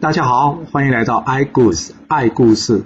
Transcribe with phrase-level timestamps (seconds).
[0.00, 2.82] 大家好，欢迎来到 i 故事爱故事。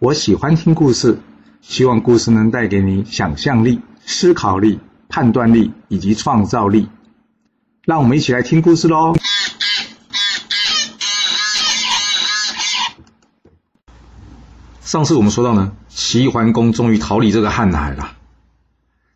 [0.00, 1.20] 我喜欢听故事，
[1.60, 6.88] 希望故事能带给你想象力、思考力、判断力以及创造力。
[7.84, 9.14] 让我们一起来听故事喽！
[14.80, 18.16] 上次我们说到呢，齐桓公终于逃离这个瀚海了。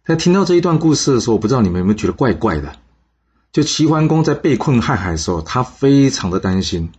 [0.04, 2.76] 在听到这一段故事的时候，我不知道你们有没有觉得怪怪的？
[3.50, 6.92] 就齐桓公在被困瀚海的时候，他非常的担心。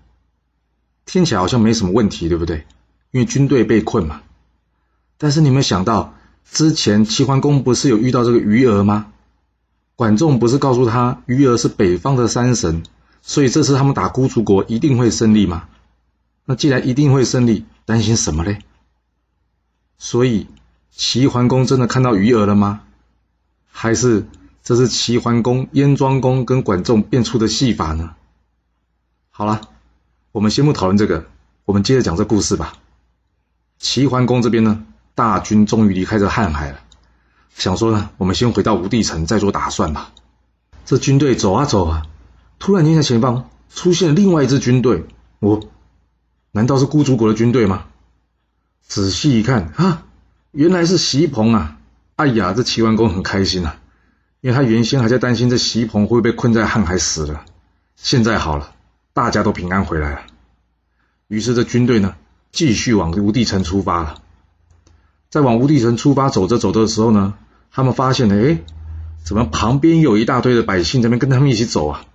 [1.05, 2.66] 听起来好像没什么问题，对不对？
[3.12, 4.22] 因为军队被困嘛。
[5.18, 6.14] 但是你们想到
[6.50, 9.08] 之前齐桓公不是有遇到这个鱼儿吗？
[9.96, 12.84] 管仲不是告诉他鱼儿是北方的山神，
[13.22, 15.68] 所以这次他们打孤竹国一定会胜利吗？
[16.46, 18.60] 那既然一定会胜利，担心什么嘞？
[19.98, 20.48] 所以
[20.91, 22.82] 齐桓公真的看到鱼儿了吗？
[23.70, 24.27] 还是
[24.63, 28.16] 这是齐桓公燕庄公跟管仲变出的戏法呢？
[29.30, 29.62] 好了。
[30.31, 31.26] 我们先不讨论这个，
[31.66, 32.74] 我们接着讲这故事吧。
[33.79, 36.79] 齐桓公这边呢，大军终于离开这瀚海了，
[37.55, 40.12] 想说呢，我们先回到吴地城再做打算吧。
[40.85, 42.07] 这军队走啊走啊，
[42.59, 45.04] 突然间在前方出现了另外一支军队，
[45.40, 45.62] 我
[46.52, 47.85] 难道是孤竹国的军队吗？
[48.87, 50.04] 仔细一看啊，
[50.52, 51.77] 原来是席鹏啊！
[52.15, 53.77] 哎呀，这齐桓公很开心啊，
[54.40, 57.43] 因为他原先还在担心这席鹏会被困在瀚海死了，
[57.98, 58.71] 现在好了。
[59.13, 60.21] 大家都平安回来了，
[61.27, 62.15] 于是这军队呢
[62.54, 64.22] 继续往吴地城出发了。
[65.29, 67.34] 在往吴地城出发走着走着的时候呢，
[67.72, 68.59] 他们发现了，哎，
[69.22, 72.06] 怎么旁边有一大堆的百姓在那边跟他们一起走啊？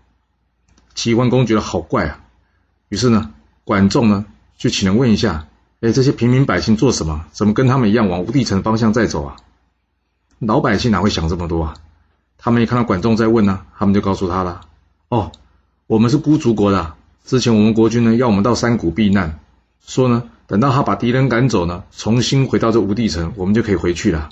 [0.95, 2.21] 齐桓公觉得好怪啊，
[2.89, 3.31] 于是呢，
[3.65, 4.25] 管仲呢
[4.57, 5.49] 就请人问一下，
[5.83, 7.27] 哎，这些平民百姓做什么？
[7.33, 9.37] 怎么跟他们一样往吴地城方向在走啊？
[10.39, 11.75] 老百姓哪会想这么多啊？
[12.39, 14.63] 他们一看到管仲在问呢，他们就告诉他了，
[15.11, 15.31] 哦。
[15.87, 19.39] 我们是孤竹国的，之前我们国君呢要我们到山谷避难，
[19.87, 24.31] 说呢等到他把敌人赶走呢，重新回到这吴地城，我们就可以回去了。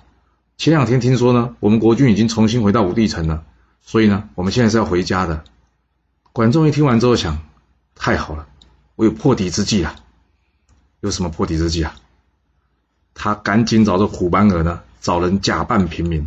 [0.56, 3.44] 前两天听说呢，我们国君已经重新回到吴地城了，
[3.80, 5.44] 所以呢，我们现在是要回家的。
[6.32, 7.38] 管仲一听完之后想，
[7.94, 8.48] 太好了，
[8.96, 9.94] 我有破敌之计啊！
[10.98, 11.94] 有什么破敌之计啊？
[13.14, 16.26] 他赶紧找这虎斑儿呢，找人假扮平民。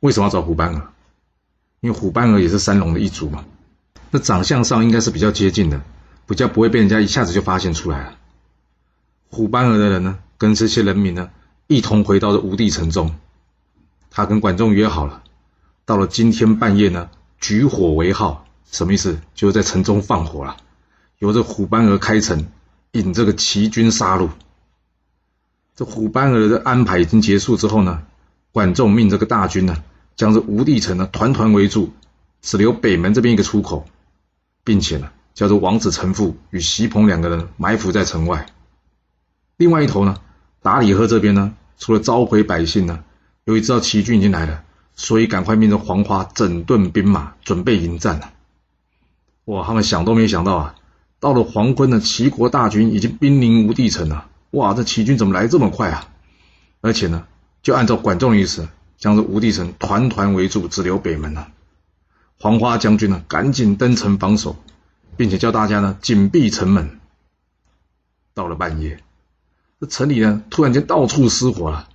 [0.00, 0.88] 为什么要找虎斑儿？
[1.80, 3.44] 因为虎斑儿也是三龙的一族嘛。
[4.14, 5.82] 这长相上应该是比较接近的，
[6.28, 8.14] 比较不会被人家一下子就发现出来了。
[9.28, 11.30] 虎斑儿的人呢，跟这些人民呢，
[11.66, 13.16] 一同回到了吴地城中。
[14.12, 15.24] 他跟管仲约好了，
[15.84, 17.10] 到了今天半夜呢，
[17.40, 19.18] 举火为号，什么意思？
[19.34, 20.58] 就是在城中放火了，
[21.18, 22.46] 由这虎斑儿开城，
[22.92, 24.28] 引这个齐军杀戮。
[25.74, 28.04] 这虎斑儿的安排已经结束之后呢，
[28.52, 29.82] 管仲命这个大军呢，
[30.14, 31.92] 将这吴地城呢团团围住，
[32.42, 33.84] 只留北门这边一个出口。
[34.64, 38.46] 并且呢，叫做王子成父与席鹏两个人埋伏在城外。
[39.56, 40.16] 另外一头呢，
[40.62, 43.04] 达里赫这边呢，除了召回百姓呢，
[43.44, 44.64] 由于知道齐军已经来了，
[44.96, 48.32] 所以赶快命令黄花整顿兵马，准备迎战了。
[49.44, 50.74] 哇，他们想都没想到啊，
[51.20, 54.28] 到了黄昏呢，齐国大军已经兵临吴地城了。
[54.50, 56.08] 哇，这齐军怎么来这么快啊？
[56.80, 57.26] 而且呢，
[57.62, 61.48] 就按照管仲的意思，将这吴地城团团围住，只留北门了。
[62.44, 64.56] 黄花将军呢，赶紧登城防守，
[65.16, 67.00] 并且叫大家呢紧闭城门。
[68.34, 68.98] 到了半夜，
[69.80, 71.88] 这城里呢突然间到处失火了。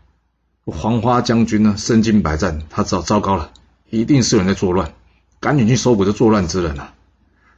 [0.65, 3.51] 黄花将军呢身经百战，他知道糟糕了，
[3.91, 4.91] 一定是有人在作乱，
[5.39, 6.95] 赶紧去搜捕这作乱之人啊！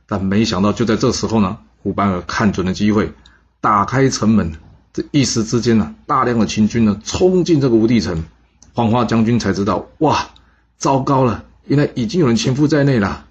[0.05, 3.13] 但没想到就在这时候呢，胡班儿看准了机会，
[3.61, 4.51] 打开城门。
[4.91, 8.25] 这一时之间呢，大量的秦军呢冲进这个无地城，
[8.73, 10.31] 黄花将军才知道，哇，
[10.77, 11.45] 糟糕了！
[11.71, 13.27] 原来已经有人潜伏在内了，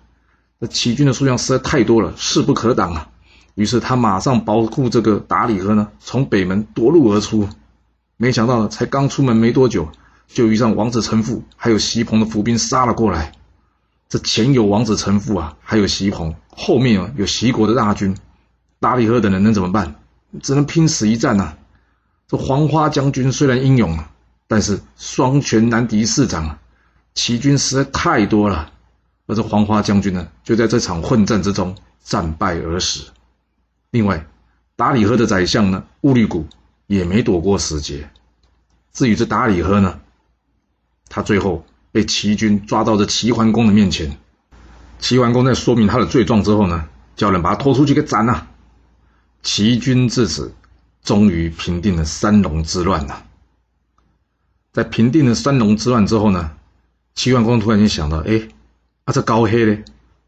[0.58, 3.10] 这齐军的数量实在太多了，势不可挡啊！
[3.54, 7.46] 于是他马上保护这个达里河呢，从北门夺路而出。
[8.16, 9.90] 没想到才刚出门没多久，
[10.26, 13.32] 就遇上王子成父还有席鹏的伏兵杀了过来。
[14.08, 18.16] 这前有王子成父啊，还有席鹏，后面啊有齐国的大军，
[18.78, 19.96] 达里河等人能怎么办？
[20.40, 21.56] 只能拼死一战呐！
[22.26, 23.98] 这黄花将军虽然英勇，
[24.48, 26.58] 但是双拳难敌四掌啊！
[27.22, 28.72] 齐军实在太多了，
[29.26, 33.08] 而这黄花将军呢，就在这场混战之中战败而死。
[33.90, 34.26] 另外，
[34.74, 36.46] 达里赫的宰相呢，乌律古
[36.86, 38.08] 也没躲过死劫。
[38.94, 40.00] 至于这达里赫呢，
[41.10, 44.16] 他最后被齐军抓到这齐桓公的面前。
[44.98, 48.48] 齐桓公在说明他的罪状之后呢，叫人把他拖出去给斩了。
[49.42, 50.54] 齐军至此
[51.02, 53.26] 终于平定了三龙之乱了。
[54.72, 56.52] 在平定了三龙之乱之后呢？
[57.14, 58.48] 齐桓公突然间想到：“哎，
[59.04, 59.78] 啊，这高黑呢？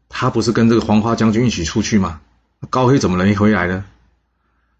[0.09, 2.21] 他不是跟这个黄花将军一起出去吗？
[2.69, 3.83] 高黑怎么能回来呢？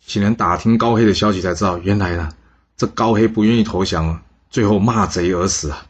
[0.06, 2.30] 请人打听高黑的消息，才知道原来呢，
[2.78, 5.86] 这高黑不愿意投降，最后骂贼而死啊。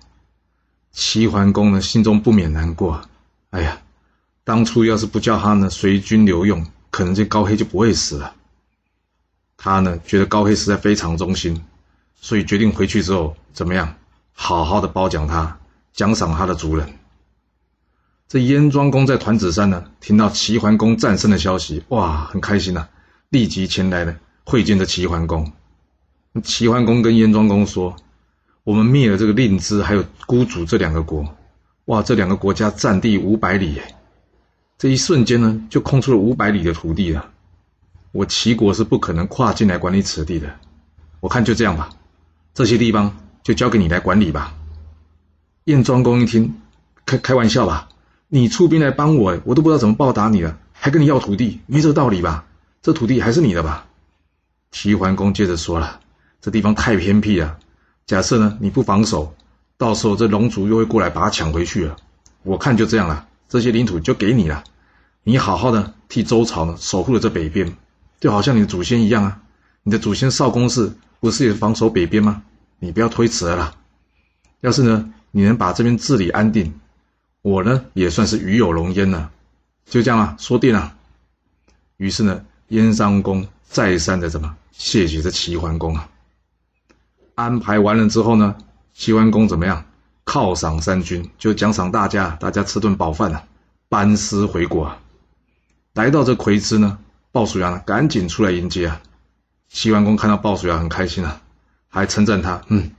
[0.92, 3.02] 齐桓公呢，心中不免难过。
[3.50, 3.82] 哎呀，
[4.44, 8.36] 当初要是不叫他呢随军留用，可能这高黑就不会死了。
[9.58, 11.66] 他呢，觉得高黑实在非常忠心，
[12.16, 13.96] 所以决定回去之后怎么样，
[14.34, 15.58] 好好的褒奖他，
[15.94, 16.90] 奖赏他的族人。
[18.28, 22.88] 这燕庄公在团子山呢，听到齐桓公战胜的消息，哇，很开心呐，
[23.30, 25.52] 立即前来呢会见这齐桓公。
[26.44, 27.96] 齐桓公跟燕庄公说
[28.66, 31.36] ：“我们灭了这个令支还有孤主这两个国，
[31.86, 33.94] 哇，这两个国家占地五百里，哎，
[34.80, 37.30] 这一瞬间呢，就空出了五百里的土地了。
[38.12, 40.56] 我齐国是不可能跨进来管理此地的。
[41.20, 41.92] 我看就这样吧，
[42.56, 44.56] 这些地方就交给你来管理吧。”
[45.66, 46.56] 燕庄公一听，
[47.06, 47.88] 开开玩笑吧。
[48.28, 52.46] 你出兵来帮我，我都不知道怎么报答你了，还跟你要土地，没这个道理吧？
[52.82, 53.86] 这土地还是你的吧？
[54.72, 56.02] 齐桓公接着说了
[56.42, 57.58] ：“这地方太偏僻了，
[58.06, 59.34] 假设呢你不防守，
[59.78, 61.96] 到时候这龙族又会过来把它抢回去了。
[62.42, 64.66] 我看就这样了，这些领土就给你了，
[65.24, 67.78] 你好好的替周朝呢守护了这北边，
[68.20, 69.40] 就好像你的祖先一样啊。
[69.84, 72.42] 你的祖先少公氏不是也防守北边吗？
[72.80, 73.76] 你不要推辞了啦。
[74.60, 76.80] 要是呢你能把这边治理安定。”
[77.44, 79.30] 我呢也算是与有荣焉了，
[79.86, 80.96] 就这样了，说定了。
[81.98, 86.10] 于是呢，燕商公再三的怎么谢绝这齐桓公啊？
[87.36, 88.56] 安排完了之后呢，
[88.94, 89.84] 齐桓公怎么样？
[90.26, 93.44] 犒赏三军，就奖赏大家，大家吃顿饱饭啊，
[93.90, 94.86] 班师回国。
[94.86, 95.00] 啊。
[95.94, 96.98] 来到这葵之呢，
[97.34, 99.02] 鲍叔牙呢赶紧出来迎接啊。
[99.68, 101.42] 齐桓公看到鲍叔牙很开心啊，
[101.90, 102.92] 还称赞他，嗯，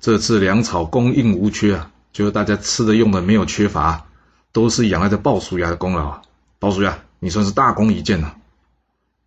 [0.00, 1.90] 这次粮草供应无缺啊。
[2.12, 4.04] 就是大家吃的用的没有缺乏，
[4.50, 6.22] 都是仰赖着鲍叔牙的功劳啊！
[6.58, 8.36] 鲍叔牙，你算是大功一件了。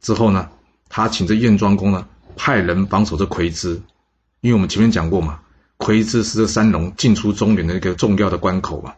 [0.02, 0.50] 之后呢，
[0.90, 2.06] 他请这燕庄公呢
[2.36, 3.82] 派人防守这葵之，
[4.42, 5.40] 因为我们前面讲过嘛，
[5.78, 8.96] 葵之是这三龙进出中原的一个重要的关口嘛。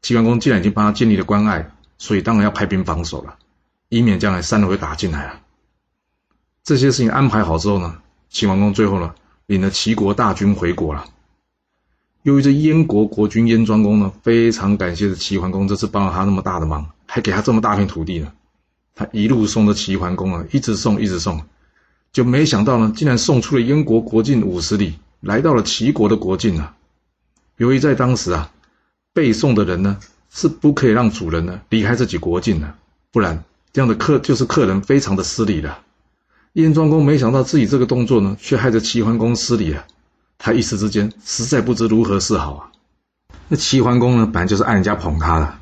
[0.00, 3.34] 齐桓公既然已经帮他建立了关隘，所以当然要派兵防守了，
[3.88, 5.40] 以免将来三龙会打进来啊。
[6.62, 7.98] 这些事情安排好之后呢，
[8.30, 9.12] 齐桓公最后呢
[9.48, 11.06] 领了齐国大军回国了。
[12.22, 18.30] 由于这燕国国君燕庄公呢，非常感谢这齐桓公这次帮了他那么大的忙，还给他这么大片土地呢。
[18.94, 21.42] 他一路送着齐桓公啊，一直送，一直送，
[22.12, 26.76] 就没想到呢，竟然送出了燕国国境五十里，来到了齐国的国境啊。
[27.56, 28.52] 由于在当时啊，
[29.14, 29.98] 被送的人呢
[30.28, 32.74] 是不可以让主人呢离开自己国境的，
[33.10, 33.42] 不然
[33.72, 35.78] 这样的客就是客人非常的失礼的。
[36.54, 39.84] 燕庄公没想到自己这个动作呢，却害得齐桓公失礼了。
[40.38, 42.70] 他一时之间实在不知如何是好啊！
[43.48, 45.54] 那齐桓公呢，本来就是爱人家捧他的，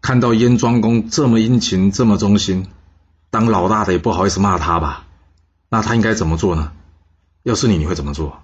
[0.00, 2.66] 看到燕庄公这么殷勤、这么忠心，
[3.30, 5.06] 当老大的也不好意思骂他吧？
[5.68, 6.72] 那他应该怎么做呢？
[7.44, 8.42] 要是你，你会怎么做？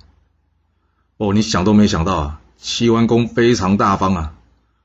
[1.17, 2.41] 哦，你想都没想到啊！
[2.57, 4.33] 齐桓公非常大方啊，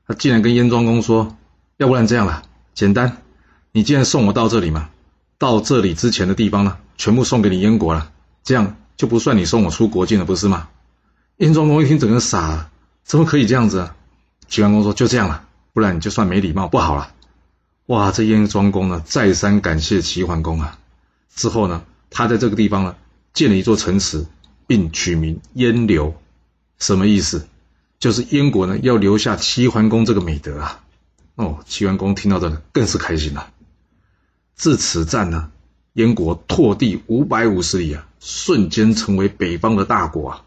[0.06, 1.36] 他竟然跟燕庄公说
[1.78, 2.42] ：“要不然这样了，
[2.74, 3.18] 简单，
[3.72, 4.90] 你既然送我到这里嘛，
[5.44, 8.10] 到这里之前的地方呢，全部送给你燕国了，
[8.42, 10.68] 这样。”就不算你送我出国境了，不是吗？
[11.38, 12.70] 燕庄公一听，整个傻了，
[13.02, 13.96] 怎么可以这样子啊？
[14.48, 17.12] 齐桓公说：“就这样了，不然你就算没礼貌，不好了。”
[17.86, 20.78] 哇，这燕庄公呢，再三感谢齐桓公啊。
[21.34, 22.94] 之后呢，他在这个地方呢，
[23.32, 24.26] 建了一座城池，
[24.68, 26.14] 并取名燕留。
[26.78, 27.48] 什么意思？
[27.98, 30.84] 就是燕国呢，要留下齐桓公这个美德啊。
[31.34, 33.50] 哦，齐桓公听到这个更是开心了。
[34.54, 35.50] 自此战呢。
[35.94, 40.42] 燕国拓地五百五十里啊，瞬间成为北方的大国啊。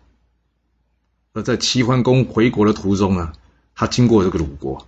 [1.32, 3.32] 而在齐桓公回国的途中呢，
[3.74, 4.86] 他经过这个鲁国，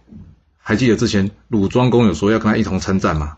[0.57, 3.38] 还记得之前鲁庄公有说要跟他一同参战吗？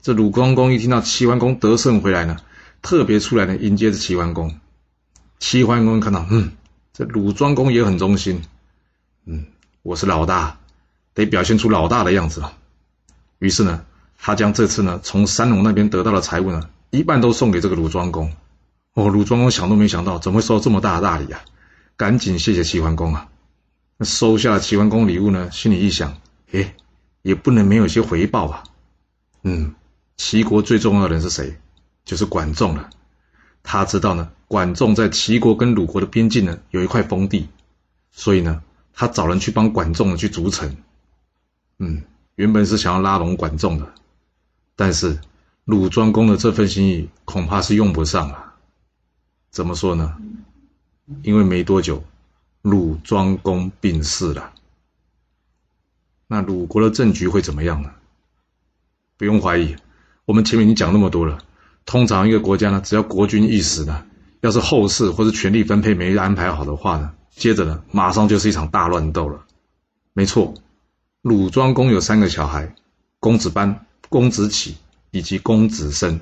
[0.00, 2.38] 这鲁庄公一听到齐桓公得胜回来呢，
[2.80, 4.58] 特别出来呢迎接着齐桓公。
[5.40, 6.52] 齐桓公看到，嗯，
[6.94, 8.40] 这鲁庄公也很忠心，
[9.26, 9.44] 嗯，
[9.82, 10.58] 我是老大，
[11.12, 12.54] 得表现出老大的样子了。
[13.40, 13.84] 于是呢。
[14.20, 18.30] 他将这次呢从三龙那边得到的财物呢，一半都送给这个鲁庄公。
[18.92, 21.40] 哦，鲁庄公想都没想到，怎么会收这么大的大礼啊？
[21.96, 23.28] 赶紧谢谢齐桓公啊！
[23.96, 26.18] 那收下了齐桓公礼物呢，心里一想，
[26.52, 26.74] 哎，
[27.22, 28.64] 也不能没有一些回报吧？
[29.42, 29.74] 嗯，
[30.16, 31.56] 齐国最重要的人是谁？
[32.04, 32.90] 就是管仲了。
[33.62, 37.48] 他知道呢，管仲在齐国跟鲁国的边境呢有一块封地，
[38.10, 38.62] 所以呢，
[38.92, 40.76] 他找人去帮管仲去筑城。
[41.78, 42.02] 嗯，
[42.34, 43.86] 原本是想要拉拢管仲的。
[44.76, 45.18] 但是
[45.64, 48.54] 鲁庄公的这份心意恐怕是用不上了。
[49.50, 50.16] 怎么说呢？
[51.22, 52.04] 因为没多久，
[52.62, 54.52] 鲁庄公病逝了。
[56.28, 57.90] 那鲁国的政局会怎么样呢？
[59.16, 59.74] 不用怀疑，
[60.24, 61.38] 我们前面已经讲那么多了。
[61.84, 64.06] 通常一个国家呢，只要国君一死呢，
[64.40, 69.44] 要是后事或是权力分配没安排好的话呢，接着呢，马上就是一场大乱斗了。
[70.12, 70.54] 没错，
[71.22, 72.74] 鲁庄公有三个小孩：
[73.18, 74.76] 公子班、公子启
[75.10, 76.20] 以及公子申。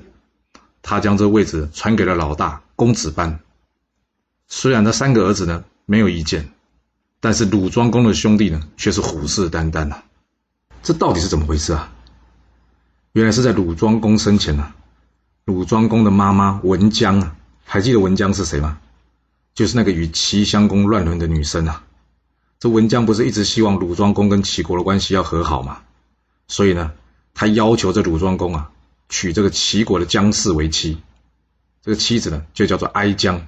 [0.81, 3.41] 他将这位置传给了老大公子班。
[4.47, 6.49] 虽然他三个儿子呢没有意见，
[7.19, 10.01] 但是鲁庄公的兄弟呢却是虎视眈眈呐。
[10.81, 11.91] 这到底是怎么回事啊？
[13.11, 14.71] 原来是在鲁庄公生前呢，
[15.43, 18.79] 鲁庄公的妈妈文姜啊，还记得文姜是谁吗？
[19.53, 21.83] 就是那个与齐襄公乱伦的女生啊。
[22.59, 25.81] 这文姜不是一直希望鲁庄公跟齐国的关系要和好吗？
[26.47, 26.93] 所以呢，
[27.39, 28.69] 他要求这鲁庄公啊。
[29.07, 31.01] 娶这个齐国的姜氏为妻，
[31.81, 33.47] 这个妻子呢就叫做哀姜。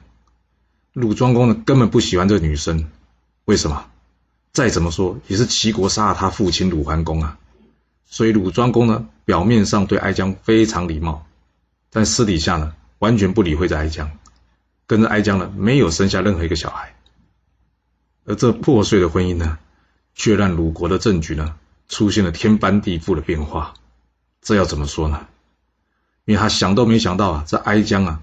[0.93, 2.89] 鲁庄公呢根本不喜欢这个女生，
[3.43, 3.85] 为什么？
[4.53, 7.37] 再怎么说也是齐国杀了他父亲鲁桓公啊，
[8.05, 11.27] 所以鲁庄公呢表面上对哀姜非常礼貌，
[11.91, 14.09] 但私底下呢完全不理会这哀姜，
[14.87, 16.95] 跟着哀姜呢没有生下任何一个小孩。
[18.25, 19.59] 而这破碎的婚姻呢，
[20.15, 21.55] 却让鲁国的政局呢
[21.87, 23.75] 出现了天翻地覆的变化。
[24.41, 25.27] 这要怎么说呢？
[26.25, 28.21] 因为他想都没想到啊，这哀姜啊，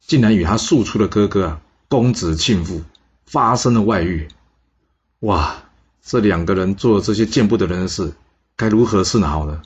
[0.00, 2.82] 竟然与他庶出的哥哥啊，公子庆父
[3.24, 4.28] 发生了外遇。
[5.20, 5.64] 哇，
[6.02, 8.14] 这两个人做这些见不得人的事，
[8.56, 9.62] 该如何是好呢？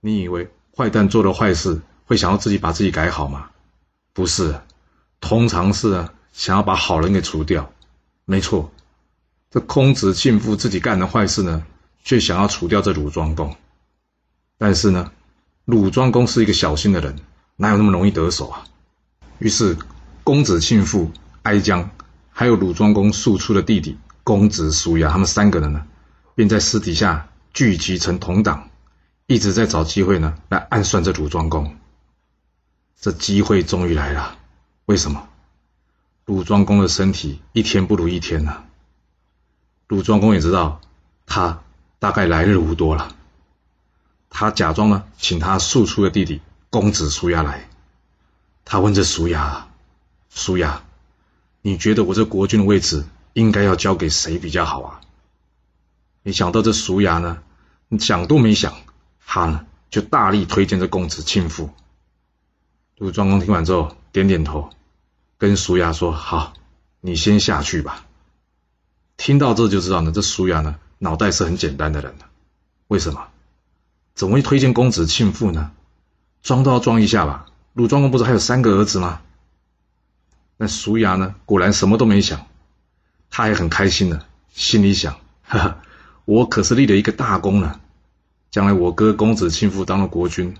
[0.00, 3.50] 你以为坏蛋做了坏事会想要自己把自己改好吗？
[4.12, 4.60] 不是，
[5.20, 7.72] 通常是啊，想要把好人给除掉。
[8.24, 8.70] 没错，
[9.50, 11.64] 这公子庆父自己干的坏事呢，
[12.04, 13.56] 却想要除掉这鲁庄公。
[14.60, 15.10] 但是呢？
[15.64, 17.16] 鲁庄公是一个小心的人，
[17.56, 18.64] 哪有那么容易得手啊？
[19.38, 19.78] 于是，
[20.22, 21.10] 公子庆父
[21.44, 21.88] 哀姜，
[22.30, 25.86] 还有鲁庄公庶出的弟弟公子叔牙，他们三个人呢，
[26.34, 28.68] 便在私底下聚集成同党，
[29.26, 31.74] 一直在找机会呢来暗算这鲁庄公。
[33.00, 34.36] 这机会终于来了，
[34.84, 35.26] 为什么？
[36.26, 38.62] 鲁庄公的身体一天不如一天呢。
[39.88, 40.82] 鲁庄公也知道，
[41.24, 41.62] 他
[41.98, 43.16] 大概来日无多了。
[44.30, 47.68] 他假装呢，请他庶出的弟弟公子叔牙来。
[48.64, 49.68] 他问这叔牙
[50.30, 50.84] ：“叔牙，
[51.60, 55.00] 你觉得我这国君的位置应该要交给谁比较好啊？”
[56.22, 57.42] 没想到这叔牙呢，
[57.88, 58.74] 你想都没想，
[59.26, 61.70] 他呢就大力推荐这公子庆父。
[62.96, 64.70] 鲁庄公听完之后点点头，
[65.38, 66.52] 跟叔牙说：“好，
[67.00, 68.06] 你先下去吧。”
[69.18, 72.14] 听到这就知道呢，这叔牙呢脑袋是很简单的人
[72.86, 73.26] 为什么？
[74.20, 75.70] 怎么会推荐公子庆父呢？
[76.42, 77.46] 装都要装一下吧。
[77.72, 79.22] 鲁庄公不是还有三个儿子吗？
[80.58, 81.36] 那叔牙呢？
[81.46, 82.46] 果然什么都没想，
[83.30, 84.20] 他还很开心呢，
[84.52, 85.82] 心里想：哈哈，
[86.26, 87.80] 我可是立了一个大功呢。
[88.50, 90.54] 将来我哥公子庆父当了国君，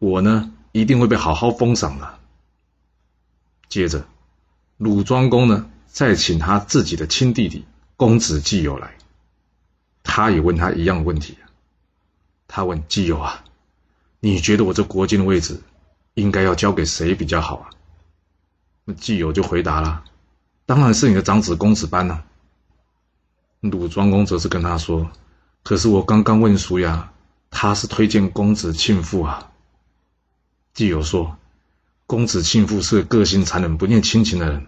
[0.00, 2.18] 我呢一定会被好好封赏的。
[3.68, 4.08] 接着，
[4.76, 7.64] 鲁庄公呢再请他自己的亲弟弟
[7.96, 8.96] 公子季友来，
[10.02, 11.38] 他也问他一样的问题。
[12.48, 13.44] 他问季友啊
[14.18, 15.60] ：“你觉得我这国君的位置
[16.14, 17.70] 应该要交给谁比较好啊？”
[18.86, 20.02] 那季友就回答了
[20.64, 22.24] ：“当然是你的长子公子班了。”
[23.60, 25.10] 鲁庄公则是跟他说
[25.62, 27.12] ：“可是我刚刚问叔牙，
[27.50, 29.52] 他是推荐公子庆父啊。”
[30.72, 31.36] 季友说
[32.06, 34.66] ：“公子庆父是个性残忍、不念亲情的人，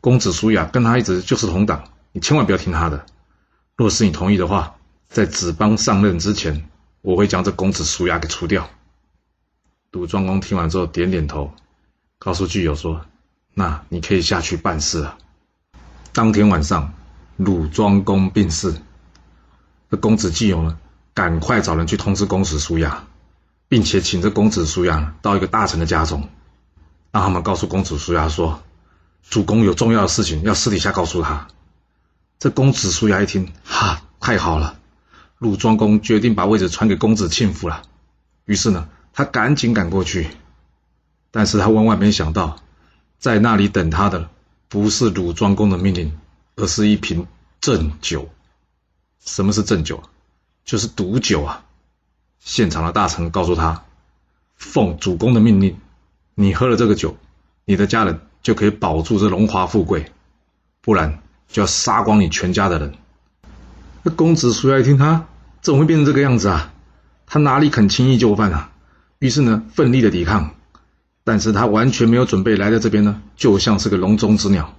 [0.00, 3.06] 公子叔牙跟他一直就是同党，你千万不要听他的。
[3.76, 4.74] 若是你同意的话，
[5.08, 6.68] 在子邦上任之前。”
[7.02, 8.70] 我会将这公子叔牙给除掉。
[9.90, 11.52] 鲁庄公听完之后点点头，
[12.18, 13.04] 告诉巨友说
[13.52, 15.18] ：“那你可以下去办事了。”
[16.14, 16.94] 当天晚上，
[17.36, 18.74] 鲁庄公病逝，
[19.90, 20.78] 这公子季友呢，
[21.12, 23.04] 赶快找人去通知公子叔牙，
[23.68, 26.28] 并且请这公子叔牙到一个大臣的家中，
[27.10, 28.62] 让他们告诉公子叔牙说
[29.28, 31.48] ：“主公有重要的事情要私底下告诉他。”
[32.38, 34.78] 这公子叔牙一听，哈，太好了。
[35.42, 37.82] 鲁庄公决定把位置传给公子庆父了，
[38.44, 40.28] 于是呢，他赶紧赶过去，
[41.32, 42.58] 但是他万万没想到，
[43.18, 44.30] 在那里等他的
[44.68, 46.16] 不是鲁庄公的命令，
[46.54, 47.26] 而是一瓶
[47.60, 48.28] 鸩酒。
[49.18, 50.04] 什么是鸩酒？
[50.64, 51.64] 就是毒酒啊！
[52.38, 53.82] 现场的大臣告诉他，
[54.54, 55.76] 奉主公的命令，
[56.36, 57.16] 你喝了这个酒，
[57.64, 60.12] 你的家人就可以保住这荣华富贵，
[60.80, 62.94] 不然就要杀光你全家的人。
[64.04, 65.26] 那公子叔牙一听他。
[65.62, 66.74] 怎么会变成这个样子啊？
[67.24, 68.72] 他哪里肯轻易就范啊？
[69.20, 70.50] 于是呢，奋力的抵抗，
[71.22, 74.74] 但是他完全没有准备来到这边呢，就像是个笼中之鸟，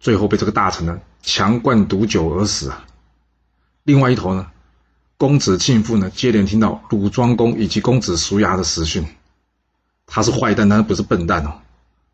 [0.00, 2.84] 最后被这个大臣呢强灌毒酒而死啊。
[3.82, 4.46] 另外一头呢，
[5.18, 9.06] 公子庆父呢接连听到鲁庄公以及公子叔牙的死讯，
[10.06, 11.52] 他是坏蛋，但是不是笨蛋哦。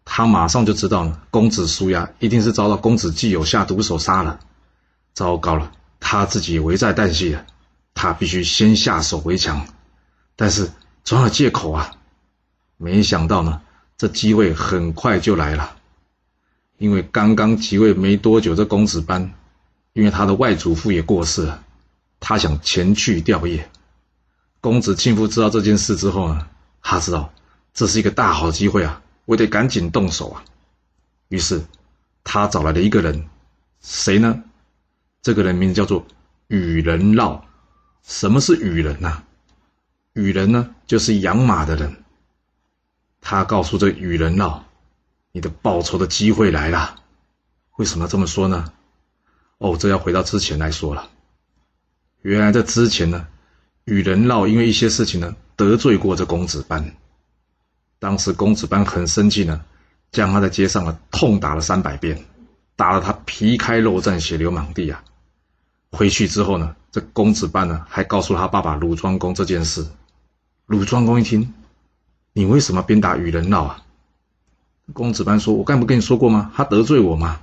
[0.04, 4.40] 他马上就知道了，公子舒牙一定是遭到公子季友下毒手杀了。
[5.14, 7.46] 糟糕了，他自己危在旦夕了，
[7.94, 9.66] 他必须先下手为强。
[10.36, 10.70] 但是
[11.04, 11.96] 总有借口啊！
[12.76, 13.60] 没想到呢，
[13.98, 15.76] 这机会很快就来了。
[16.78, 19.34] 因为刚刚即位没多久，这公子班，
[19.92, 21.62] 因为他的外祖父也过世了，
[22.20, 23.62] 他想前去吊唁。
[24.62, 26.48] 公子庆父知道这件事之后呢，
[26.82, 27.32] 他知道
[27.74, 29.02] 这是一个大好机会啊。
[29.26, 30.42] 我得赶紧动手啊！
[31.28, 31.62] 于是，
[32.24, 33.28] 他找来了一个人，
[33.80, 34.42] 谁呢？
[35.22, 36.06] 这个人名字叫做
[36.48, 37.44] 羽人绕。
[38.02, 39.22] 什么是羽人呢？
[40.12, 42.02] 羽人呢，就是养马的人。
[43.20, 44.64] 他告诉这羽人绕
[45.32, 46.96] ：“你的报仇的机会来了。”
[47.76, 48.72] 为什么要这么说呢？
[49.58, 51.08] 哦，这要回到之前来说了。
[52.22, 53.28] 原来在之前呢，
[53.84, 56.94] 羽人绕因为一些事情呢，得罪过这公子班。
[57.98, 59.64] 当时公子班很生气呢，
[60.10, 62.24] 将他在街上啊痛打了三百遍，
[62.74, 65.04] 打了他皮开肉绽、血流满地啊。
[65.92, 69.86] 回去之后呢，这公子班呢还告诉他爸爸鲁庄公这件事。
[70.66, 71.54] 鲁庄公一听，
[72.32, 73.84] 你为什么鞭打羽人闹啊？
[74.92, 76.52] 公子班说：“我刚不跟你说过吗？
[76.54, 77.40] 他得罪我吗？”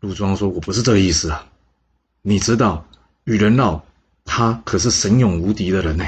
[0.00, 1.46] 鲁庄说：“我不是这个意思啊，
[2.22, 2.84] 你知道
[3.24, 3.84] 羽人闹
[4.24, 6.04] 他可是神勇无敌的人呢。”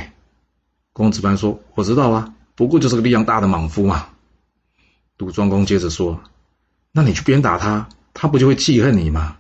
[0.92, 4.08] 公子班说：“我知道啊。”不过就是个力量大的莽夫嘛。
[5.18, 6.20] 鲁庄公接着说
[6.90, 9.36] ：“那你去鞭打他，他不就会记恨你吗？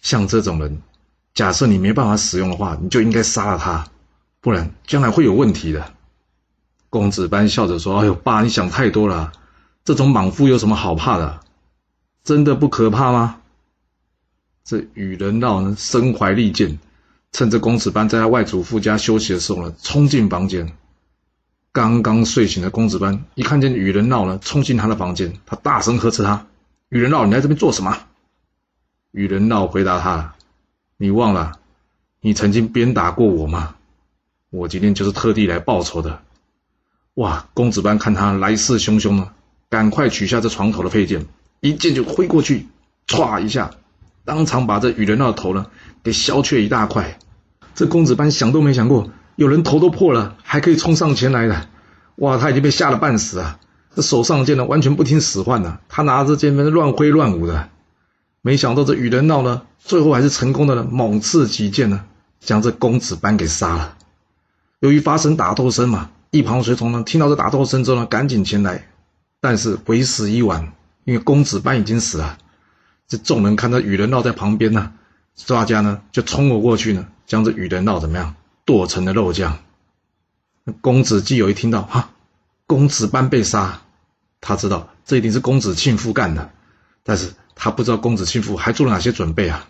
[0.00, 0.82] 像这种人，
[1.34, 3.86] 假设你没办法使用的话，你就应该杀了他，
[4.40, 5.92] 不然将来会有问题的。”
[6.90, 9.32] 公子班笑着说：“哎呦，爸，你想太多了。
[9.84, 11.40] 这种莽夫有什么好怕的？
[12.24, 13.40] 真的不可怕吗？”
[14.64, 16.78] 这羽人闹呢，身怀利剑，
[17.32, 20.72] 趁着公子班在他外祖父家休息的时候呢，冲进房间。
[21.72, 26.46] 刚刚睡醒的公子班一看见羽人闹呢，冲进他的房间，他大声呵斥他
[26.90, 27.96] ：“羽人闹，你来这边做什么？”
[29.12, 30.34] 羽人闹回答他
[31.02, 31.52] ：“你忘了，
[32.20, 33.74] 你曾经鞭打过我吗？
[34.50, 36.20] 我今天就是特地来报仇的。”
[37.16, 37.48] 哇！
[37.54, 39.30] 公子班看他来势汹汹呢，
[39.70, 41.24] 赶快取下这床头的佩剑，
[41.60, 42.68] 一剑就挥过去，
[43.06, 43.70] 歘一下，
[44.26, 45.68] 当场把这雨人闹的头呢
[46.02, 47.18] 给削去一大块。
[47.74, 49.10] 这公子班想都没想过。
[49.36, 51.66] 有人头都破了，还可以冲上前来的，
[52.16, 52.36] 哇！
[52.36, 53.58] 他已经被吓得半死啊！
[53.94, 57.70] 这手上剑呢，完全不听使唤呢，他拿着剑在乱挥乱舞的。
[58.42, 62.04] 没想到这羽人闹呢，最后还是成功的呢，猛刺几剑呢，
[62.40, 63.96] 将这公子班给杀了。
[64.78, 68.88] 由于发生打斗声嘛，一旁随从呢，听到这打斗声之后呢，赶紧前来，
[69.40, 70.72] 但是为时已晚，
[71.04, 72.38] 因为公子班已经死了。
[73.06, 74.92] 这众人看到羽人闹在旁边呢，
[75.46, 78.36] 大家呢就冲了过去呢，将这羽人闹怎么样？
[78.64, 79.58] 剁成了肉酱。
[80.80, 82.10] 公子季友一听到哈，
[82.66, 83.82] 公子班被杀，
[84.40, 86.50] 他知道这一定是公子庆父干的，
[87.02, 89.68] 但是他不知道公子庆父还做了哪些准备啊。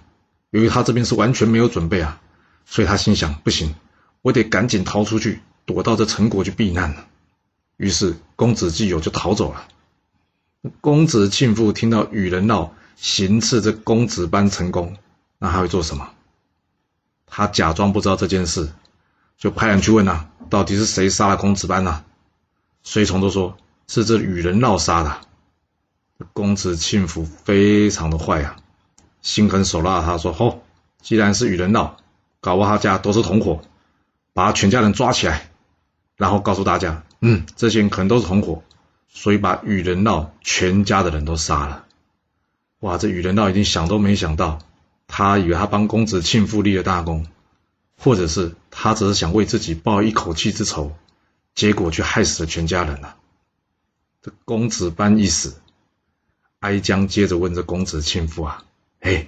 [0.51, 2.21] 由于他这边是完全没有准备啊，
[2.65, 3.75] 所以他心想不行，
[4.23, 7.05] 我得赶紧逃出去，躲到这陈国去避难了。
[7.79, 9.67] 于是公子季友就逃走了。
[10.81, 14.97] 公子庆父听到羽人闹行刺这公子班成功，
[15.41, 16.11] 那他会做什么？
[17.27, 18.71] 他假装不知道这件事。
[19.37, 22.05] 就派人去问呐，到底是谁杀了公子班呐？
[22.85, 23.57] 随从都说
[23.89, 25.23] 是这羽人闹杀的。
[26.33, 28.57] 公子庆福非常的坏啊，
[29.23, 30.61] 心狠手辣，他说：“哦，
[31.01, 31.97] 既然是与人闹，
[32.41, 33.63] 搞不好他家都是同伙，
[34.33, 35.51] 把他全家人抓起来，
[36.17, 38.63] 然后告诉大家，嗯，这些人可能都是同伙，
[39.09, 41.85] 所以把与人闹全家的人都杀了。”
[42.81, 44.59] 哇，这与人闹已经想都没想到，
[45.07, 47.27] 他以为他帮公子庆福立了大功。
[48.03, 50.97] 或者是他只是想为自己报一口气之仇，
[51.55, 53.17] 结果却害死了全家人了。
[54.23, 55.61] 这公子班一死，
[56.61, 58.65] 哀姜接着问这公子庆父啊
[59.01, 59.27] ：“哎，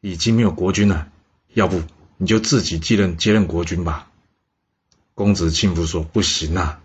[0.00, 1.08] 已经没有国君了，
[1.52, 1.82] 要不
[2.16, 4.10] 你就自己继任接任国君吧？”
[5.14, 6.80] 公子庆父说：“不行啊，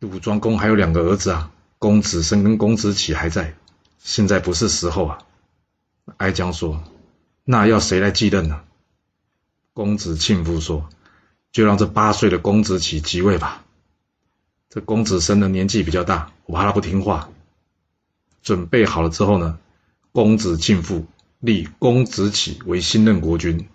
[0.00, 3.54] 鲁庄公还有两个儿子啊，公子申跟公子启还在，
[3.98, 5.18] 现在不是时候啊。”
[6.18, 6.82] 哀姜说
[7.44, 8.60] ：“那要谁来继任呢？”
[9.72, 10.88] 公子庆父说
[11.52, 13.64] ：“就让这八岁的公子启即位吧。
[14.68, 17.30] 这公子申的年纪比较大，我怕他不听话。
[18.42, 19.58] 准备好了之后呢，
[20.12, 21.06] 公子庆父
[21.38, 23.68] 立公子启为新任国君，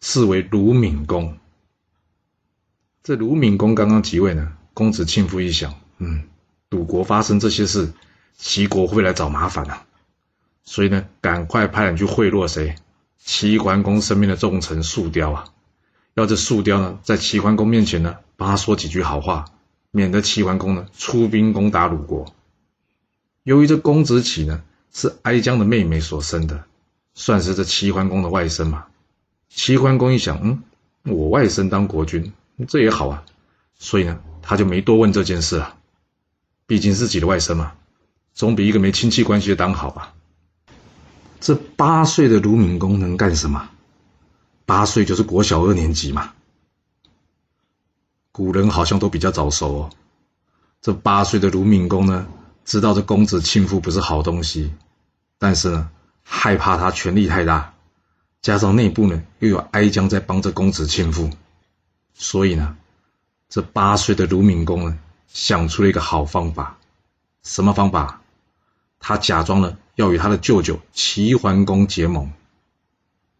[0.00, 1.38] 是为鲁闵公。
[3.02, 6.24] 这鲁闵公刚刚即位呢，公子庆父一想，嗯，
[6.70, 7.92] 鲁国发生这些事，
[8.36, 9.86] 齐国会来找麻烦啊，
[10.64, 12.74] 所以呢，赶快派人去贿赂谁？”
[13.18, 15.44] 齐桓公身边的重臣树雕啊，
[16.14, 19.46] 要这树雕呢，在齐桓公面前呢，帮他说几句好话，
[19.90, 22.35] 免得齐桓公呢出兵攻打鲁国。
[23.46, 24.60] 由于这公子启呢
[24.92, 26.64] 是哀姜的妹妹所生的，
[27.14, 28.86] 算是这齐桓公的外甥嘛。
[29.48, 30.62] 齐桓公一想，嗯，
[31.04, 32.32] 我外甥当国君，
[32.66, 33.22] 这也好啊，
[33.78, 35.76] 所以呢，他就没多问这件事了。
[36.66, 37.74] 毕竟自己的外甥嘛，
[38.34, 40.12] 总比一个没亲戚关系的当好吧。
[41.38, 43.68] 这八岁的鲁闵公能干什么？
[44.64, 46.32] 八岁就是国小二年级嘛。
[48.32, 49.90] 古人好像都比较早熟哦。
[50.82, 52.26] 这八岁的鲁闵公呢，
[52.66, 54.74] 知道这公子庆父不是好东西，
[55.38, 55.88] 但是呢，
[56.22, 57.72] 害怕他权力太大，
[58.42, 61.30] 加上内部呢又有哀姜在帮着公子庆父，
[62.12, 62.76] 所以呢，
[63.48, 64.98] 这八岁的鲁闵公呢。
[65.28, 66.78] 想出了一个好方法，
[67.42, 68.22] 什么方法？
[68.98, 72.32] 他假装呢要与他的舅舅齐桓公结盟。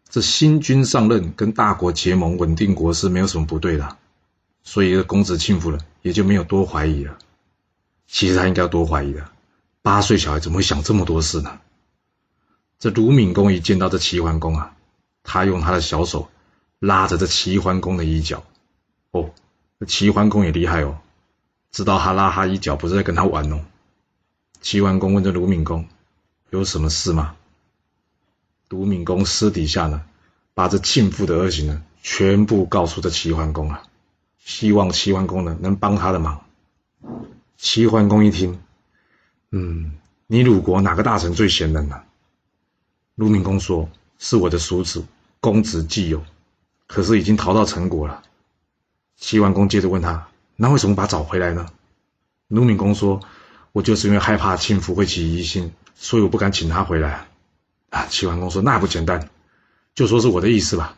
[0.07, 3.97] 这新君上任，跟大国结盟，稳定国势，没有什么不对的。
[4.63, 7.17] 所以，公子庆父呢，也就没有多怀疑了。
[8.07, 9.29] 其实他应该要多怀疑的，
[9.81, 11.59] 八岁小孩怎么会想这么多事呢？
[12.79, 14.75] 这鲁闵公一见到这齐桓公啊，
[15.23, 16.29] 他用他的小手
[16.79, 18.43] 拉着这齐桓公的衣角。
[19.11, 19.31] 哦，
[19.79, 20.99] 这齐桓公也厉害哦。
[21.71, 23.59] 知道他拉他衣角不是在跟他玩哦。
[24.61, 25.87] 齐桓公问这鲁闵公
[26.49, 27.35] 有什么事吗？
[28.69, 30.03] 鲁闵公私底下呢，
[30.53, 33.83] 把这庆父的恶行呢，全部告诉这齐桓公啊，
[34.39, 36.43] 希望齐桓公呢能帮他的忙。
[37.57, 38.61] 齐桓公一听，
[39.51, 42.03] 嗯，你鲁国哪个大臣最贤能呢？
[43.15, 43.89] 鲁闵公说
[44.19, 45.03] 是我的叔子
[45.39, 46.23] 公子季友，
[46.85, 48.21] 可是已经逃到陈国了。
[49.15, 50.27] 齐桓公接着问他。
[50.59, 51.67] 那为什么把他找回来呢？
[52.47, 53.19] 鲁闵公说
[53.73, 57.27] ：“我就是因为害怕庆父会起疑心，所以我不敢请他回来。”
[57.89, 59.29] 啊，齐桓公说：“那不简单，
[59.93, 60.97] 就说是我的意思吧。”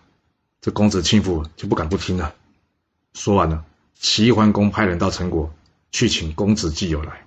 [0.61, 2.33] 这公子庆父就不敢不听了。
[3.13, 5.53] 说完了，齐桓公派人到陈国
[5.91, 7.25] 去请公子季友来。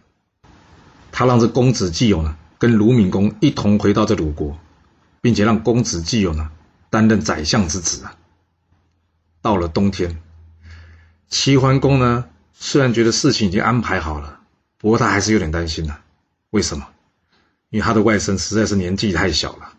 [1.10, 4.58] 他让这公子季友呢跟鲁闵公一同回到这鲁国，
[5.20, 6.50] 并且让公子季友呢
[6.90, 8.16] 担任宰相之职啊。
[9.40, 10.22] 到了冬天。
[11.28, 14.40] 齐桓公呢，虽然觉得事情已经安排好了，
[14.76, 15.96] 不过他还是有点担心呢。
[16.50, 16.86] 为什么？
[17.70, 19.72] 因为他的外甥实在是年纪太小了。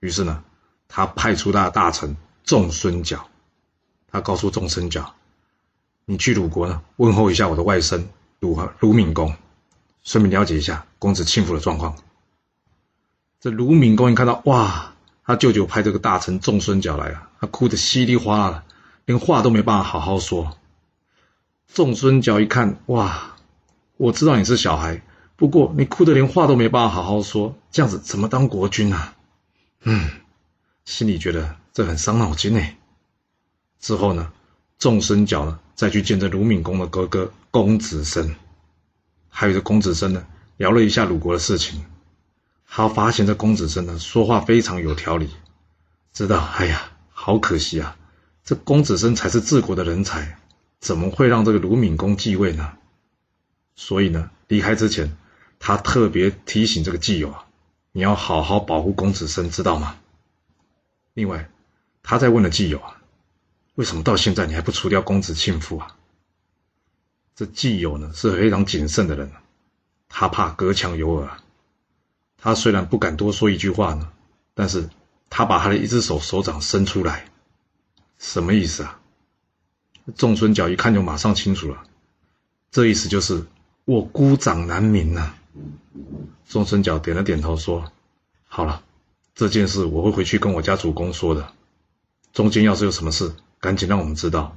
[0.00, 0.42] 于是呢，
[0.88, 3.28] 他派出他的大臣仲孙角，
[4.10, 5.14] 他告诉仲孙角
[6.06, 8.04] ：“你去鲁国呢，问候一下我的外甥
[8.40, 9.34] 鲁鲁闵公，
[10.02, 11.96] 顺便了解一下公子庆父的状况。”
[13.40, 18.62] 这鲁闵公一看到，哇，他舅舅派这个大臣仲孙角来了，他哭得稀里哗啦的。
[19.06, 20.56] 连话都没办法好好说。
[21.68, 23.36] 仲孙角一看，哇，
[23.98, 25.02] 我知道你是小孩，
[25.36, 29.14] 不过你哭得连话都没办法好好说，这样子怎么当国君啊？
[29.82, 30.10] 嗯，
[30.86, 32.66] 心里觉得这很伤脑筋呢。
[33.78, 34.32] 之后呢，
[34.78, 38.36] 仲孙角呢再去见这鲁闵公的哥哥公子申，
[39.28, 41.84] 还有这公子申呢聊了一下鲁国的事情。
[42.66, 45.30] 他发现这公子申呢说话非常有条理，
[46.12, 47.96] 知道，哎呀，好可惜啊。
[48.44, 50.38] 这公子申才是治国的人才，
[50.78, 52.72] 怎么会让这个鲁闵公继位呢？
[53.74, 55.16] 所以呢，离开之前，
[55.58, 57.46] 他特别提醒这个季友啊，
[57.92, 59.96] 你要好好保护公子申，知道吗？
[61.14, 61.48] 另外，
[62.02, 63.00] 他在问了季友啊，
[63.74, 65.96] 为什么到现在你还不除掉公子庆父啊？
[67.34, 69.32] 这季友呢是非常谨慎的人，
[70.08, 71.38] 他怕隔墙有耳，
[72.38, 74.12] 他虽然不敢多说一句话呢，
[74.54, 74.88] 但是
[75.28, 77.28] 他把他的一只手手掌伸出来。
[78.18, 79.00] 什么意思啊？
[80.14, 81.82] 仲孙角一看就马上清楚了，
[82.70, 83.44] 这意思就是
[83.84, 85.34] 我孤掌难鸣呐。
[86.48, 87.90] 仲孙角点了点头说
[88.46, 88.84] ：“好了，
[89.34, 91.52] 这件事我会回去跟我家主公说的。
[92.32, 94.54] 中间要是有什么事，赶紧让我们知道。”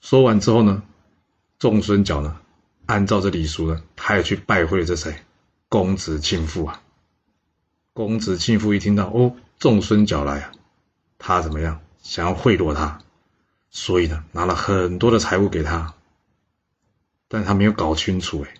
[0.00, 0.84] 说完之后呢，
[1.58, 2.38] 仲孙角呢，
[2.86, 5.16] 按照这礼俗呢，他也去拜会了这谁？
[5.68, 6.80] 公子庆父啊。
[7.92, 10.52] 公子庆父一听到哦，仲孙角来啊，
[11.18, 11.80] 他怎么样？
[12.02, 13.00] 想要贿赂他，
[13.70, 15.94] 所以呢，拿了很多的财物给他，
[17.26, 18.54] 但他没有搞清楚，哎，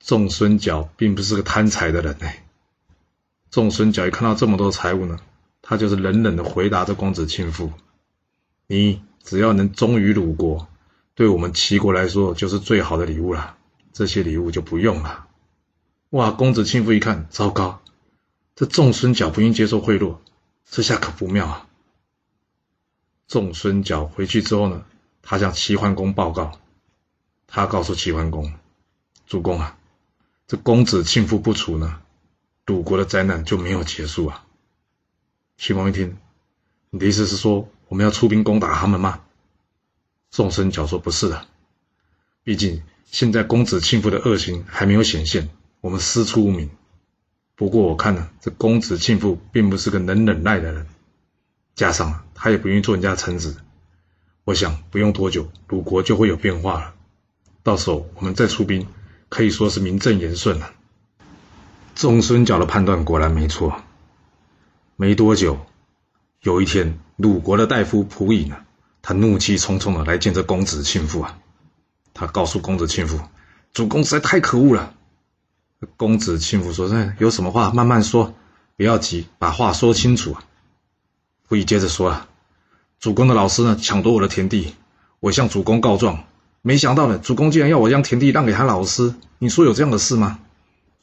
[0.00, 2.44] 仲孙角并不是个贪财的人，哎，
[3.48, 5.20] 仲孙角一看到这么多财物呢，
[5.62, 7.72] 他就是冷冷的回答这公子庆父
[8.70, 10.68] ：“你只要能忠于鲁国，
[11.14, 13.56] 对我们齐国来说就是最好的礼物了，
[13.94, 15.26] 这些礼物就不用了。”
[16.10, 17.80] 哇，公子庆父一看，糟糕，
[18.54, 20.18] 这仲孙角不愿接受贿赂，
[20.66, 21.68] 这下可不妙啊！
[23.26, 24.84] 仲孙角回去之后呢，
[25.22, 26.58] 他向齐桓公报告，
[27.46, 28.52] 他告诉齐桓公
[29.26, 29.78] ：“主公啊，
[30.46, 32.00] 这公子庆父不除呢，
[32.66, 34.44] 鲁国的灾难就没有结束啊。”
[35.56, 36.18] 齐王一听，
[36.90, 39.20] 你的意思是说我们要出兵攻打他们吗？
[40.30, 41.46] 仲孙角说：“不是的，
[42.44, 45.48] 毕竟现在公子庆父的恶行还没有显现，
[45.80, 46.68] 我们师出无名。
[47.54, 50.86] 不过我看呢，这公子庆父并不是个能忍耐的人，
[51.74, 53.56] 加上他也不愿意做人家臣子。
[54.44, 56.94] 我想不用多久，鲁国就会有变化了。
[57.62, 58.86] 到时候我们再出兵，
[59.28, 60.72] 可以说是名正言顺了。
[61.94, 63.82] 仲孙角的判断果然没错。
[64.96, 65.58] 没多久，
[66.40, 68.56] 有一天，鲁国的大夫蒲隐呢，
[69.02, 71.38] 他怒气冲冲的来见这公子庆父啊。
[72.14, 73.20] 他告诉公子庆父，
[73.72, 74.94] 主公实在太可恶了。
[75.96, 78.34] 公子庆父说：“那有什么话慢慢说，
[78.76, 80.44] 不要急，把话说清楚啊。”
[81.48, 82.28] 蒲隐接着说啊。
[83.00, 84.74] 主公的老师呢，抢夺我的田地，
[85.20, 86.24] 我向主公告状，
[86.62, 90.40] 没想到呢，主公竟然要我将田地让给他老师，你说有这样的事吗？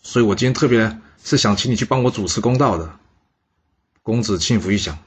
[0.02, 2.98] 所以我今天特别是想请你去帮我主持公道的。
[4.04, 4.98] 公子庆福一想，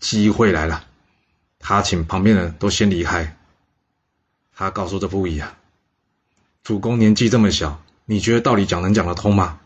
[0.00, 0.84] 机会来了，
[1.58, 3.36] 他请旁边的人都先离开。
[4.54, 5.56] 他告诉这不一啊，
[6.62, 9.60] 主公年纪这么小，你觉得道理讲能讲得通吗？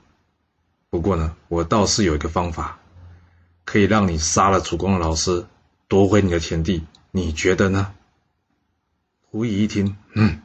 [0.90, 2.78] 不过呢，我倒是有一个方法，
[3.64, 5.46] 可以让你杀了主公的老师。
[5.88, 7.92] 夺回你的田地，你觉得呢？
[9.30, 10.40] 胡乙一听，嗯，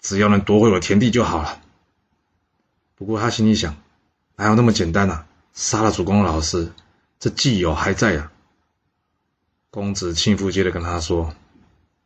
[0.00, 1.62] 只要能夺回我田地就好了。
[2.94, 3.76] 不过他心里想，
[4.36, 5.26] 哪有那么简单啊？
[5.54, 6.72] 杀了主公的老师，
[7.18, 8.30] 这既友还在啊。
[9.76, 11.34] 公子庆父接着跟他说：“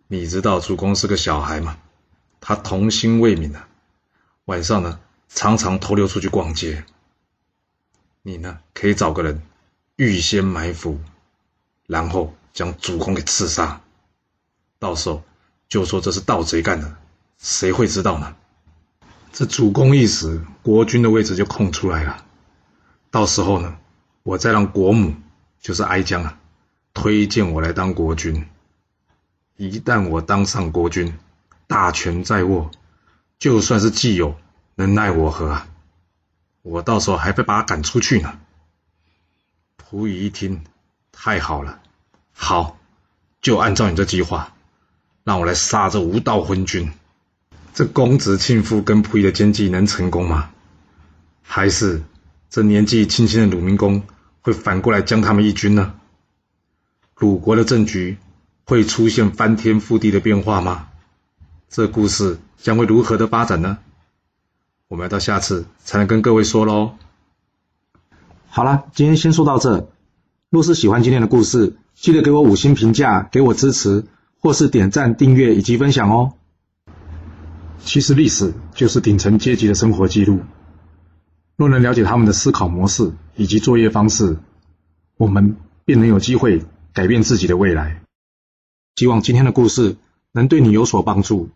[0.08, 1.78] 你知道主公是个小孩吗？
[2.40, 3.68] 他童心未泯啊，
[4.46, 6.84] 晚上呢常常偷溜出去逛街。
[8.22, 9.40] 你呢可以找个人
[9.94, 10.98] 预先埋伏，
[11.86, 13.80] 然后。”将主公给刺杀，
[14.80, 15.22] 到时候
[15.68, 16.96] 就说这是盗贼干的，
[17.38, 18.34] 谁会知道呢？
[19.32, 22.26] 这主公一死，国君的位置就空出来了。
[23.12, 23.78] 到时候呢，
[24.24, 25.14] 我再让国母，
[25.60, 26.39] 就是哀姜啊，
[26.94, 28.46] 推荐我来当国君。
[29.56, 31.18] 一旦我当上国君，
[31.66, 32.70] 大权在握，
[33.38, 34.34] 就算是既有，
[34.74, 35.68] 能奈我何啊？
[36.62, 38.38] 我到时候还会把他赶出去呢。
[39.76, 40.62] 溥仪一听，
[41.12, 41.80] 太好了。
[42.32, 42.78] 好，
[43.42, 44.54] 就按照你这计划，
[45.24, 46.90] 让我来杀这无道昏君。
[47.72, 50.50] 这公子庆父跟溥仪的奸计能成功吗？
[51.42, 52.02] 还是
[52.48, 54.02] 这年纪轻轻的鲁明公
[54.40, 55.94] 会反过来将他们一军呢？
[57.20, 58.16] 鲁国的政局
[58.64, 60.88] 会出现翻天覆地的变化吗？
[61.68, 63.76] 这故事将会如何的发展呢？
[64.88, 66.92] 我们要到下次才能跟各位说喽。
[68.48, 69.90] 好了，今天先说到这。
[70.48, 74.06] 若是喜欢今天的故事，记得给我五星评价，给我支持，
[74.38, 76.32] 或是点赞、订阅以及分享哦。
[77.84, 80.40] 其实历史就是顶层阶级的生活记录，
[81.56, 84.38] 若能了解他们的思考模式以及作业方式，
[85.18, 88.02] 我们便能有机会改变自己的未来。
[88.96, 89.96] 希望今天的故事
[90.32, 91.48] 能对你有所帮助。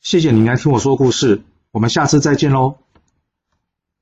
[0.00, 2.78] 谢谢您来听我说故事，我们下次再见喽。